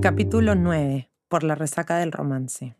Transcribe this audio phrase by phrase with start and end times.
[0.00, 1.10] Capítulo 9.
[1.26, 2.76] Por la resaca del romance.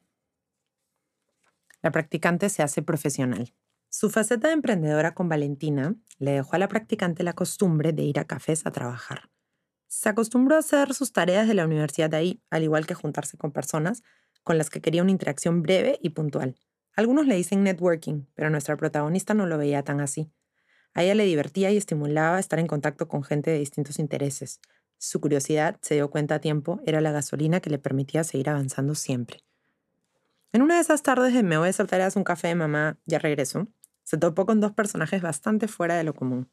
[1.82, 3.52] La practicante se hace profesional.
[3.88, 8.20] Su faceta de emprendedora con Valentina le dejó a la practicante la costumbre de ir
[8.20, 9.30] a cafés a trabajar.
[9.89, 13.50] Se acostumbró a hacer sus tareas de la universidad ahí, al igual que juntarse con
[13.50, 14.05] personas
[14.45, 16.55] con las que quería una interacción breve y puntual.
[16.95, 20.30] Algunos le dicen networking, pero nuestra protagonista no lo veía tan así.
[20.95, 24.60] A ella le divertía y estimulaba estar en contacto con gente de distintos intereses.
[24.98, 28.95] Su curiosidad, se dio cuenta a tiempo, era la gasolina que le permitía seguir avanzando
[28.95, 29.45] siempre.
[30.52, 32.98] En una de esas tardes de me voy a hacer tareas un café de mamá,
[33.06, 33.69] ya regreso,
[34.03, 36.48] se topó con dos personajes bastante fuera de lo común.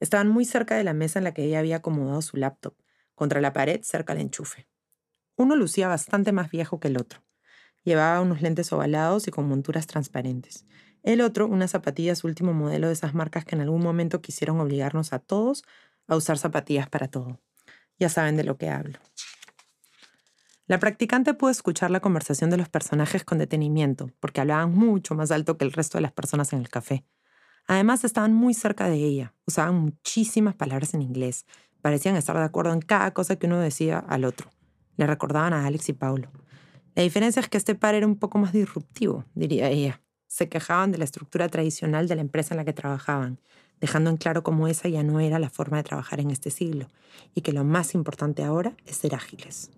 [0.00, 2.74] Estaban muy cerca de la mesa en la que ella había acomodado su laptop,
[3.14, 4.66] contra la pared cerca del enchufe.
[5.36, 7.22] Uno lucía bastante más viejo que el otro.
[7.82, 10.64] Llevaba unos lentes ovalados y con monturas transparentes.
[11.02, 15.12] El otro, unas zapatillas último modelo de esas marcas que en algún momento quisieron obligarnos
[15.12, 15.64] a todos
[16.06, 17.40] a usar zapatillas para todo.
[17.98, 18.98] Ya saben de lo que hablo.
[20.66, 25.30] La practicante pudo escuchar la conversación de los personajes con detenimiento, porque hablaban mucho más
[25.30, 27.04] alto que el resto de las personas en el café.
[27.66, 31.44] Además, estaban muy cerca de ella, usaban muchísimas palabras en inglés,
[31.82, 34.50] parecían estar de acuerdo en cada cosa que uno decía al otro.
[34.96, 36.30] Le recordaban a Alex y Paulo.
[36.94, 40.00] La diferencia es que este par era un poco más disruptivo, diría ella.
[40.28, 43.38] Se quejaban de la estructura tradicional de la empresa en la que trabajaban,
[43.84, 46.88] dejando en claro cómo esa ya no era la forma de trabajar en este siglo,
[47.34, 49.70] y que lo más importante ahora es ser ágiles.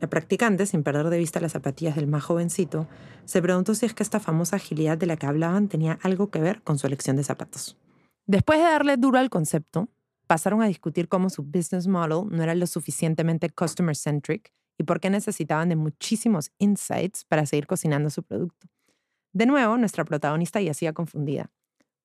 [0.00, 2.88] La practicante, sin perder de vista las zapatillas del más jovencito,
[3.24, 6.40] se preguntó si es que esta famosa agilidad de la que hablaban tenía algo que
[6.40, 7.76] ver con su elección de zapatos.
[8.26, 9.90] Después de darle duro al concepto,
[10.26, 15.08] pasaron a discutir cómo su business model no era lo suficientemente customer-centric y por qué
[15.08, 18.66] necesitaban de muchísimos insights para seguir cocinando su producto.
[19.32, 21.52] De nuevo, nuestra protagonista yacía confundida.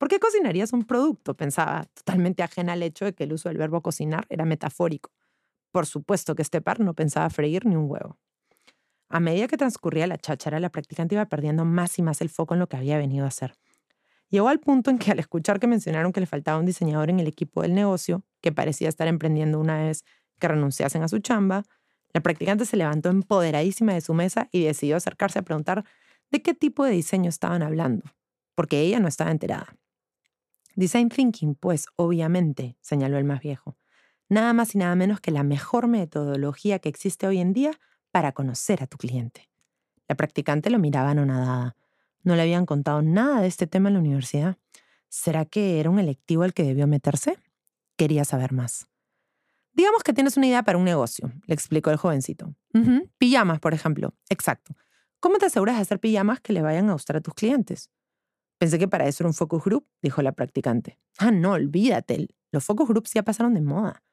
[0.01, 1.35] ¿Por qué cocinarías un producto?
[1.35, 5.11] Pensaba, totalmente ajena al hecho de que el uso del verbo cocinar era metafórico.
[5.71, 8.17] Por supuesto que este par no pensaba freír ni un huevo.
[9.09, 12.55] A medida que transcurría la cháchara, la practicante iba perdiendo más y más el foco
[12.55, 13.53] en lo que había venido a hacer.
[14.29, 17.19] Llegó al punto en que al escuchar que mencionaron que le faltaba un diseñador en
[17.19, 20.03] el equipo del negocio, que parecía estar emprendiendo una vez
[20.39, 21.61] que renunciasen a su chamba,
[22.11, 25.85] la practicante se levantó empoderadísima de su mesa y decidió acercarse a preguntar
[26.31, 28.05] de qué tipo de diseño estaban hablando,
[28.55, 29.75] porque ella no estaba enterada.
[30.75, 33.77] Design Thinking, pues, obviamente, señaló el más viejo.
[34.29, 37.71] Nada más y nada menos que la mejor metodología que existe hoy en día
[38.11, 39.49] para conocer a tu cliente.
[40.07, 41.75] La practicante lo miraba anonadada.
[42.23, 44.57] No le habían contado nada de este tema en la universidad.
[45.09, 47.37] ¿Será que era un electivo al que debió meterse?
[47.97, 48.87] Quería saber más.
[49.73, 52.53] Digamos que tienes una idea para un negocio, le explicó el jovencito.
[53.17, 54.13] Pijamas, por ejemplo.
[54.29, 54.75] Exacto.
[55.19, 57.89] ¿Cómo te aseguras de hacer pijamas que le vayan a gustar a tus clientes?
[58.61, 60.99] Pensé que para eso era un focus group, dijo la practicante.
[61.17, 62.27] Ah, no, olvídate.
[62.51, 64.03] Los focus groups ya pasaron de moda,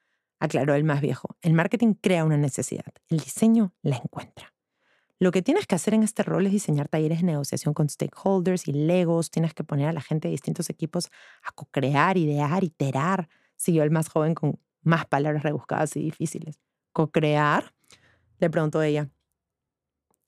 [0.41, 1.37] aclaró el más viejo.
[1.43, 4.55] El marketing crea una necesidad, el diseño la encuentra.
[5.19, 8.67] Lo que tienes que hacer en este rol es diseñar talleres de negociación con stakeholders
[8.69, 11.11] y legos, tienes que poner a la gente de distintos equipos
[11.43, 16.59] a co-crear, idear, iterar, siguió el más joven con más palabras rebuscadas y difíciles.
[16.95, 17.75] ¿Co-crear?
[18.39, 19.11] Le preguntó ella.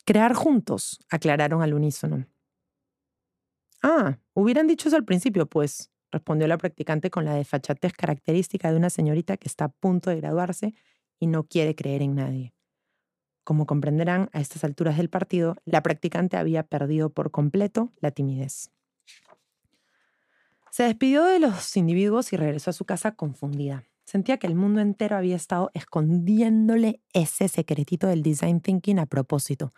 [0.05, 2.27] Crear juntos, aclararon al unísono.
[3.83, 8.77] Ah, hubieran dicho eso al principio, pues, respondió la practicante con la desfachatez característica de
[8.77, 10.75] una señorita que está a punto de graduarse
[11.19, 12.55] y no quiere creer en nadie.
[13.45, 18.71] Como comprenderán, a estas alturas del partido, la practicante había perdido por completo la timidez.
[20.71, 23.85] Se despidió de los individuos y regresó a su casa confundida.
[24.05, 29.73] Sentía que el mundo entero había estado escondiéndole ese secretito del design thinking a propósito,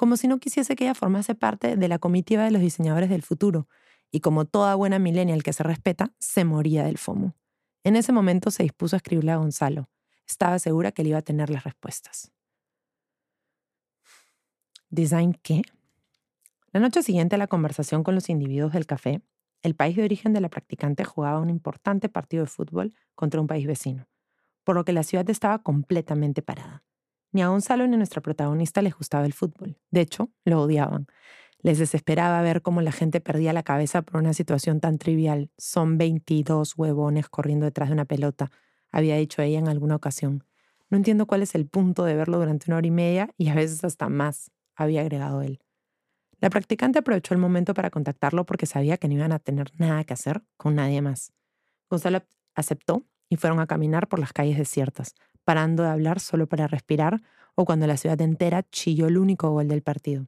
[0.00, 3.20] como si no quisiese que ella formase parte de la comitiva de los diseñadores del
[3.20, 3.68] futuro,
[4.10, 7.36] y como toda buena millennial que se respeta, se moría del FOMO.
[7.84, 9.90] En ese momento se dispuso a escribirle a Gonzalo.
[10.26, 12.32] Estaba segura que él iba a tener las respuestas.
[14.88, 15.60] ¿Design qué?
[16.72, 19.20] La noche siguiente a la conversación con los individuos del café,
[19.60, 23.46] el país de origen de la practicante jugaba un importante partido de fútbol contra un
[23.46, 24.08] país vecino,
[24.64, 26.84] por lo que la ciudad estaba completamente parada.
[27.32, 29.78] Ni a Gonzalo ni a nuestra protagonista les gustaba el fútbol.
[29.90, 31.06] De hecho, lo odiaban.
[31.62, 35.50] Les desesperaba ver cómo la gente perdía la cabeza por una situación tan trivial.
[35.58, 38.50] Son 22 huevones corriendo detrás de una pelota,
[38.90, 40.44] había dicho ella en alguna ocasión.
[40.88, 43.54] No entiendo cuál es el punto de verlo durante una hora y media y a
[43.54, 45.60] veces hasta más, había agregado él.
[46.40, 50.04] La practicante aprovechó el momento para contactarlo porque sabía que no iban a tener nada
[50.04, 51.32] que hacer con nadie más.
[51.88, 52.22] Gonzalo
[52.54, 55.14] aceptó y fueron a caminar por las calles desiertas,
[55.44, 57.22] parando de hablar solo para respirar
[57.54, 60.26] o cuando la ciudad entera chilló el único gol del partido.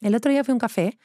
[0.00, 0.98] El otro día fui a un café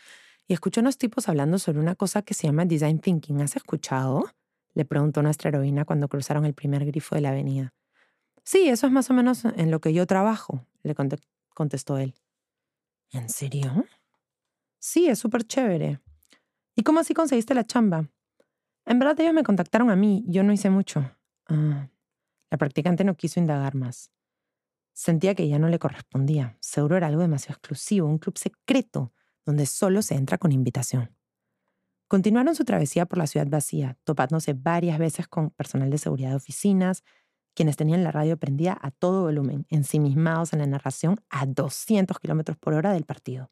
[0.48, 3.42] y escuché a unos tipos hablando sobre una cosa que se llama design thinking.
[3.42, 4.26] ¿Has escuchado?
[4.74, 7.74] Le preguntó nuestra heroína cuando cruzaron el primer grifo de la avenida.
[8.44, 10.96] Sí, eso es más o menos en lo que yo trabajo, le
[11.54, 12.14] contestó él.
[13.12, 13.86] ¿En serio?
[14.80, 16.02] Sí, es súper chévere.
[16.76, 18.10] ¿Y cómo así conseguiste la chamba?
[18.86, 21.10] En verdad ellos me contactaron a mí, yo no hice mucho.
[21.48, 21.88] Ah,
[22.54, 24.12] la practicante no quiso indagar más.
[24.94, 26.56] Sentía que ya no le correspondía.
[26.60, 29.12] Seguro era algo demasiado exclusivo, un club secreto,
[29.44, 31.18] donde solo se entra con invitación.
[32.08, 36.36] Continuaron su travesía por la ciudad vacía, topándose varias veces con personal de seguridad de
[36.36, 37.04] oficinas,
[37.56, 42.60] quienes tenían la radio prendida a todo volumen, ensimismados en la narración a 200 kilómetros
[42.60, 43.50] por hora del partido.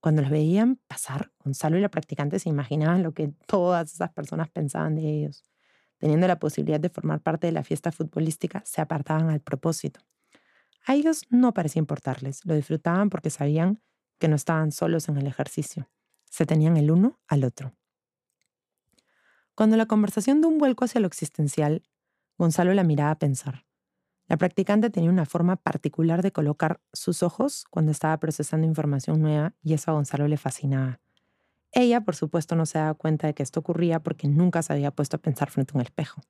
[0.00, 4.48] Cuando los veían pasar, Gonzalo y la practicante se imaginaban lo que todas esas personas
[4.48, 5.51] pensaban de ellos.
[6.02, 10.00] Teniendo la posibilidad de formar parte de la fiesta futbolística, se apartaban al propósito.
[10.84, 13.80] A ellos no parecía importarles, lo disfrutaban porque sabían
[14.18, 15.88] que no estaban solos en el ejercicio.
[16.28, 17.76] Se tenían el uno al otro.
[19.54, 21.84] Cuando la conversación dio un vuelco hacia lo existencial,
[22.36, 23.64] Gonzalo la miraba a pensar.
[24.26, 29.54] La practicante tenía una forma particular de colocar sus ojos cuando estaba procesando información nueva
[29.62, 31.01] y eso a Gonzalo le fascinaba.
[31.72, 34.90] Ella, por supuesto, no se daba cuenta de que esto ocurría porque nunca se había
[34.90, 36.20] puesto a pensar frente a un espejo.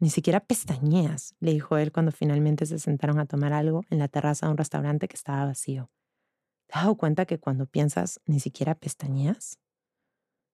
[0.00, 4.08] Ni siquiera pestañeas, le dijo él cuando finalmente se sentaron a tomar algo en la
[4.08, 5.90] terraza de un restaurante que estaba vacío.
[6.68, 9.58] ¿Te has dado cuenta que cuando piensas ni siquiera pestañeas?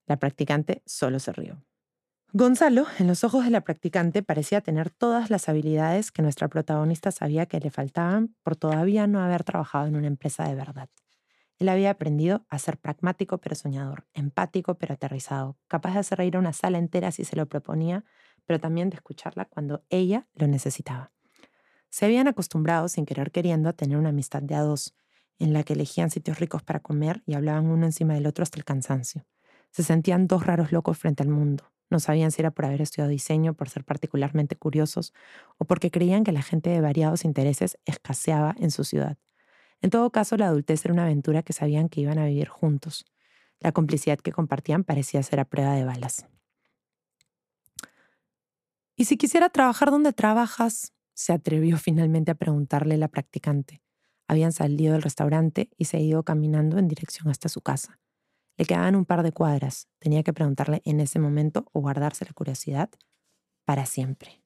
[0.06, 1.64] La practicante solo se rió.
[2.32, 7.10] Gonzalo, en los ojos de la practicante, parecía tener todas las habilidades que nuestra protagonista
[7.12, 10.88] sabía que le faltaban por todavía no haber trabajado en una empresa de verdad.
[11.62, 16.34] Él había aprendido a ser pragmático pero soñador, empático pero aterrizado, capaz de hacer reír
[16.34, 18.04] a una sala entera si se lo proponía,
[18.46, 21.12] pero también de escucharla cuando ella lo necesitaba.
[21.88, 24.96] Se habían acostumbrado, sin querer queriendo, a tener una amistad de a dos,
[25.38, 28.58] en la que elegían sitios ricos para comer y hablaban uno encima del otro hasta
[28.58, 29.24] el cansancio.
[29.70, 31.70] Se sentían dos raros locos frente al mundo.
[31.90, 35.14] No sabían si era por haber estudiado diseño, por ser particularmente curiosos,
[35.58, 39.16] o porque creían que la gente de variados intereses escaseaba en su ciudad.
[39.82, 43.04] En todo caso, la adultez era una aventura que sabían que iban a vivir juntos.
[43.58, 46.26] La complicidad que compartían parecía ser a prueba de balas.
[48.96, 50.92] ¿Y si quisiera trabajar donde trabajas?
[51.14, 53.82] se atrevió finalmente a preguntarle la practicante.
[54.28, 58.00] Habían salido del restaurante y se ido caminando en dirección hasta su casa.
[58.56, 59.88] Le quedaban un par de cuadras.
[59.98, 62.90] Tenía que preguntarle en ese momento o guardarse la curiosidad
[63.64, 64.42] para siempre.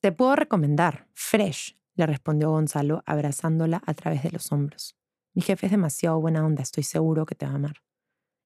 [0.00, 4.96] Te puedo recomendar, Fresh, le respondió Gonzalo, abrazándola a través de los hombros.
[5.34, 7.82] Mi jefe es demasiado buena onda, estoy seguro que te va a amar.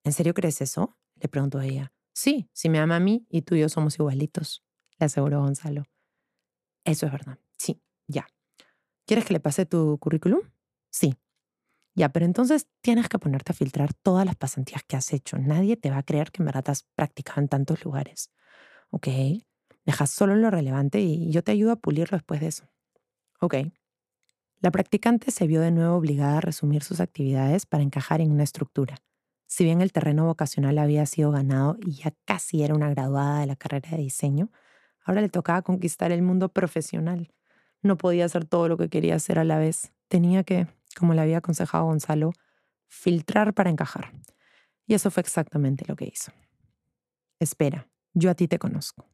[0.04, 0.96] ¿En serio crees eso?
[1.16, 1.93] le preguntó ella.
[2.12, 4.66] Sí, si me ama a mí y tú y yo somos igualitos
[4.98, 5.84] le aseguró Gonzalo.
[6.84, 7.38] Eso es verdad.
[7.58, 8.26] Sí, ya.
[9.06, 10.40] ¿Quieres que le pase tu currículum?
[10.90, 11.14] Sí.
[11.94, 15.38] Ya, pero entonces tienes que ponerte a filtrar todas las pasantías que has hecho.
[15.38, 16.76] Nadie te va a creer que en verdad
[17.37, 18.31] en tantos lugares.
[18.90, 19.08] Ok.
[19.84, 22.69] Dejas solo lo relevante y yo te ayudo a pulirlo después de eso.
[23.40, 23.56] Ok.
[24.60, 28.44] La practicante se vio de nuevo obligada a resumir sus actividades para encajar en una
[28.44, 28.96] estructura.
[29.46, 33.46] Si bien el terreno vocacional había sido ganado y ya casi era una graduada de
[33.46, 34.50] la carrera de diseño,
[35.06, 37.32] Ahora le tocaba conquistar el mundo profesional.
[37.80, 39.92] No podía hacer todo lo que quería hacer a la vez.
[40.08, 40.66] Tenía que,
[40.98, 42.32] como le había aconsejado Gonzalo,
[42.88, 44.10] filtrar para encajar.
[44.84, 46.32] Y eso fue exactamente lo que hizo.
[47.38, 49.06] Espera, yo a ti te conozco.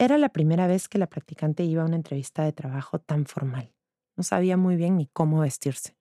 [0.00, 3.74] Era la primera vez que la practicante iba a una entrevista de trabajo tan formal.
[4.14, 5.96] No sabía muy bien ni cómo vestirse.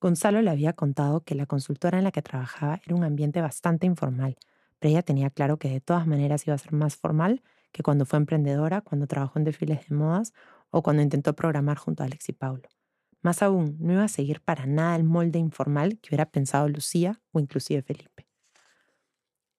[0.00, 3.84] Gonzalo le había contado que la consultora en la que trabajaba era un ambiente bastante
[3.84, 4.36] informal,
[4.78, 8.06] pero ella tenía claro que de todas maneras iba a ser más formal que cuando
[8.06, 10.32] fue emprendedora, cuando trabajó en desfiles de modas
[10.70, 12.68] o cuando intentó programar junto a Alex y Paulo.
[13.22, 17.20] Más aún, no iba a seguir para nada el molde informal que hubiera pensado Lucía
[17.32, 18.28] o inclusive Felipe.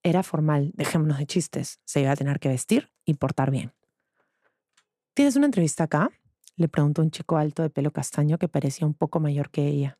[0.03, 3.71] Era formal, dejémonos de chistes, se iba a tener que vestir y portar bien.
[5.13, 6.09] ¿Tienes una entrevista acá?
[6.55, 9.99] Le preguntó un chico alto de pelo castaño que parecía un poco mayor que ella.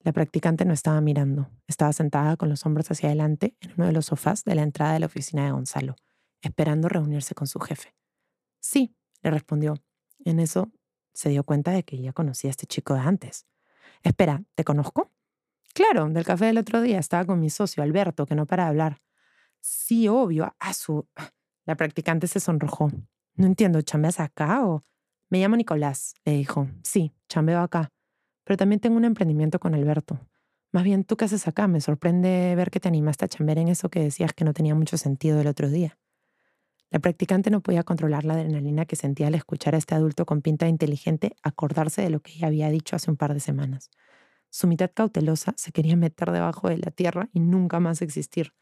[0.00, 3.92] La practicante no estaba mirando, estaba sentada con los hombros hacia adelante en uno de
[3.92, 5.96] los sofás de la entrada de la oficina de Gonzalo
[6.46, 7.94] esperando reunirse con su jefe.
[8.60, 9.74] Sí, le respondió.
[10.24, 10.70] En eso
[11.12, 13.46] se dio cuenta de que ya conocía a este chico de antes.
[14.02, 15.12] Espera, ¿te conozco?
[15.74, 18.68] Claro, del café del otro día estaba con mi socio, Alberto, que no para de
[18.70, 19.02] hablar.
[19.60, 20.54] Sí, obvio.
[20.58, 21.06] A su...
[21.64, 22.90] La practicante se sonrojó.
[23.36, 24.84] No entiendo, ¿chambeas acá o...?
[25.28, 26.68] Me llamo Nicolás, le dijo.
[26.82, 27.90] Sí, chambeo acá.
[28.44, 30.20] Pero también tengo un emprendimiento con Alberto.
[30.72, 31.66] Más bien, ¿tú qué haces acá?
[31.68, 34.74] Me sorprende ver que te animaste a chambear en eso que decías que no tenía
[34.74, 35.98] mucho sentido el otro día.
[36.90, 40.42] La practicante no podía controlar la adrenalina que sentía al escuchar a este adulto con
[40.42, 43.90] pinta inteligente acordarse de lo que ella había dicho hace un par de semanas.
[44.50, 48.52] Su mitad cautelosa se quería meter debajo de la tierra y nunca más existir.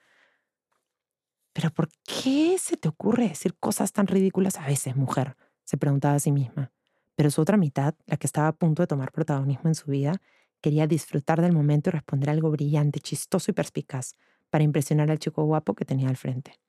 [1.54, 5.36] Pero ¿por qué se te ocurre decir cosas tan ridículas a veces, mujer?
[5.64, 6.72] se preguntaba a sí misma.
[7.16, 10.20] Pero su otra mitad, la que estaba a punto de tomar protagonismo en su vida,
[10.60, 14.14] quería disfrutar del momento y responder algo brillante, chistoso y perspicaz
[14.50, 16.60] para impresionar al chico guapo que tenía al frente.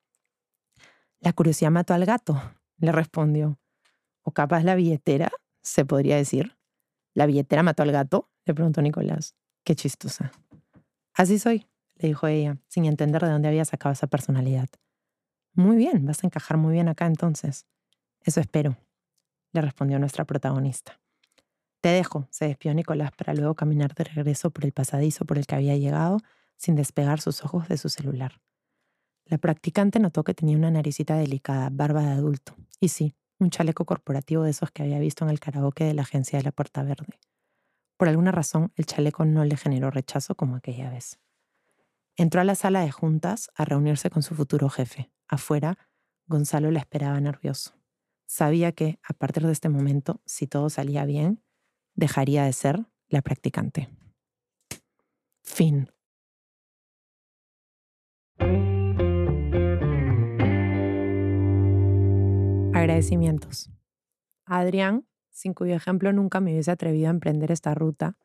[1.19, 2.39] La curiosidad mató al gato,
[2.77, 3.59] le respondió.
[4.21, 6.57] O capaz la billetera, se podría decir.
[7.13, 8.29] ¿La billetera mató al gato?
[8.45, 9.35] le preguntó Nicolás.
[9.63, 10.31] Qué chistosa.
[11.13, 14.67] Así soy, le dijo ella, sin entender de dónde había sacado esa personalidad.
[15.53, 17.65] Muy bien, vas a encajar muy bien acá entonces.
[18.21, 18.77] Eso espero,
[19.53, 20.99] le respondió nuestra protagonista.
[21.81, 25.45] Te dejo, se despió Nicolás para luego caminar de regreso por el pasadizo por el
[25.45, 26.17] que había llegado
[26.57, 28.41] sin despegar sus ojos de su celular.
[29.25, 33.85] La practicante notó que tenía una naricita delicada, barba de adulto, y sí, un chaleco
[33.85, 36.83] corporativo de esos que había visto en el karaoke de la agencia de la Puerta
[36.83, 37.19] Verde.
[37.97, 41.19] Por alguna razón, el chaleco no le generó rechazo como aquella vez.
[42.17, 45.11] Entró a la sala de juntas a reunirse con su futuro jefe.
[45.27, 45.77] Afuera,
[46.27, 47.73] Gonzalo la esperaba nervioso.
[48.25, 51.43] Sabía que, a partir de este momento, si todo salía bien,
[51.93, 53.89] dejaría de ser la practicante.
[55.43, 55.91] Fin.
[62.73, 63.69] Agradecimientos.
[64.45, 68.17] Adrián, sin cuyo ejemplo nunca me hubiese atrevido a emprender esta ruta,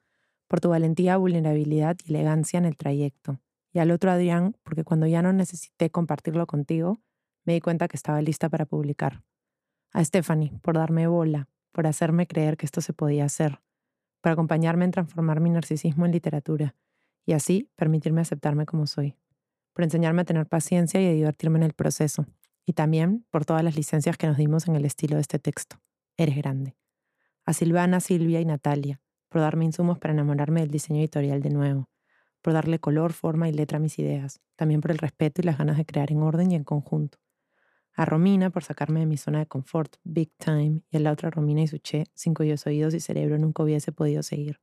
[0.46, 3.40] por tu valentía, vulnerabilidad y elegancia en el trayecto.
[3.72, 7.00] Y al otro Adrián, porque cuando ya no necesité compartirlo contigo,
[7.44, 9.22] me di cuenta que estaba lista para publicar.
[9.92, 13.60] A Stephanie, por darme bola, por hacerme creer que esto se podía hacer,
[14.20, 16.74] por acompañarme en transformar mi narcisismo en literatura
[17.24, 19.16] y así permitirme aceptarme como soy,
[19.72, 22.26] por enseñarme a tener paciencia y a divertirme en el proceso,
[22.66, 25.80] y también por todas las licencias que nos dimos en el estilo de este texto.
[26.16, 26.76] Eres grande.
[27.44, 31.88] A Silvana, Silvia y Natalia, por darme insumos para enamorarme del diseño editorial de nuevo,
[32.42, 35.58] por darle color, forma y letra a mis ideas, también por el respeto y las
[35.58, 37.18] ganas de crear en orden y en conjunto.
[37.94, 41.30] A Romina por sacarme de mi zona de confort, big time, y a la otra
[41.30, 44.58] Romina y Suché, sin cuyos oídos y cerebro nunca hubiese podido seguir.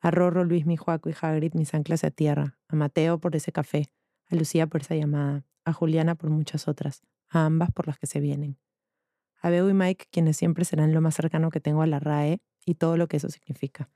[0.00, 2.56] A Rorro, Luis, mi Juaco y Hagrid, mis anclas a tierra.
[2.68, 3.90] A Mateo por ese café.
[4.28, 5.44] A Lucía por esa llamada.
[5.64, 7.02] A Juliana por muchas otras.
[7.28, 8.58] A ambas por las que se vienen.
[9.40, 12.40] A Beo y Mike, quienes siempre serán lo más cercano que tengo a la RAE
[12.64, 13.90] y todo lo que eso significa.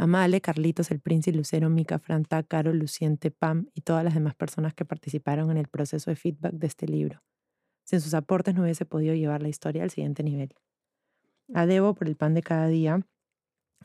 [0.00, 4.34] A Male, Carlitos, el Príncipe, Lucero, Mica, Franta, Caro, Luciente, Pam y todas las demás
[4.34, 7.22] personas que participaron en el proceso de feedback de este libro.
[7.84, 10.54] Sin sus aportes no hubiese podido llevar la historia al siguiente nivel.
[11.52, 13.06] A Debo por el pan de cada día,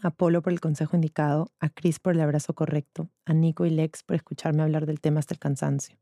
[0.01, 3.71] a Polo por el consejo indicado, a Chris por el abrazo correcto, a Nico y
[3.71, 5.97] Lex por escucharme hablar del tema hasta el cansancio.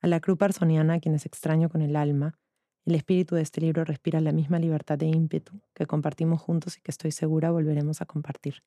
[0.00, 2.36] A la cruz parsoniana, a quienes extraño con el alma,
[2.84, 6.80] el espíritu de este libro respira la misma libertad de ímpetu que compartimos juntos y
[6.80, 8.64] que estoy segura volveremos a compartir.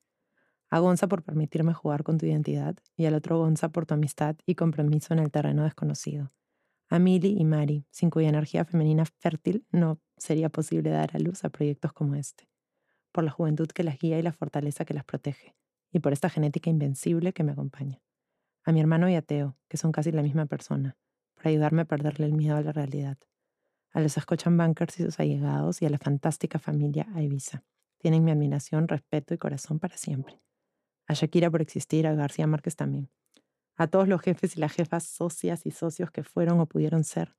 [0.70, 4.36] A Gonza por permitirme jugar con tu identidad y al otro Gonza por tu amistad
[4.46, 6.32] y compromiso en el terreno desconocido
[6.88, 11.44] a Milly y Mari, sin cuya energía femenina fértil no sería posible dar a luz
[11.44, 12.48] a proyectos como este,
[13.12, 15.56] por la juventud que las guía y la fortaleza que las protege,
[15.92, 18.00] y por esta genética invencible que me acompaña.
[18.64, 20.96] A mi hermano y a Teo, que son casi la misma persona,
[21.34, 23.18] por ayudarme a perderle el miedo a la realidad.
[23.92, 27.62] A los Bankers y sus allegados y a la fantástica familia Ibiza.
[27.98, 30.40] Tienen mi admiración, respeto y corazón para siempre.
[31.06, 33.10] A Shakira por existir, a García Márquez también
[33.76, 37.36] a todos los jefes y las jefas socias y socios que fueron o pudieron ser,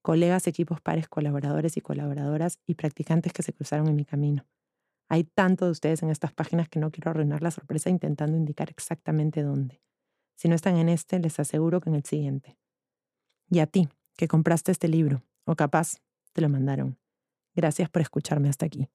[0.00, 4.46] colegas, equipos pares, colaboradores y colaboradoras y practicantes que se cruzaron en mi camino.
[5.08, 8.70] Hay tanto de ustedes en estas páginas que no quiero arruinar la sorpresa intentando indicar
[8.70, 9.82] exactamente dónde.
[10.36, 12.56] Si no están en este, les aseguro que en el siguiente.
[13.50, 15.98] Y a ti, que compraste este libro, o capaz
[16.32, 16.98] te lo mandaron.
[17.54, 18.88] Gracias por escucharme hasta aquí.